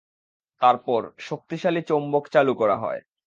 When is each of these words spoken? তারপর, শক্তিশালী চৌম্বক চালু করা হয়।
তারপর, 0.61 1.01
শক্তিশালী 1.19 1.81
চৌম্বক 1.81 2.23
চালু 2.33 2.53
করা 2.55 2.75
হয়। 2.77 3.01